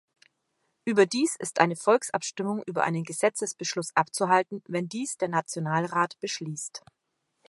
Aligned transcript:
Überdies 0.83 1.35
ist 1.35 1.59
eine 1.59 1.75
Volksabstimmung 1.75 2.63
über 2.65 2.83
einen 2.85 3.03
Gesetzesbeschluss 3.03 3.95
abzuhalten, 3.95 4.63
wenn 4.67 4.89
dies 4.89 5.15
der 5.19 5.27
Nationalrat 5.27 6.19
beschließt. 6.19 6.81